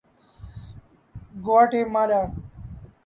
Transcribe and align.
گواٹے 1.45 1.81
مالا 1.93 2.21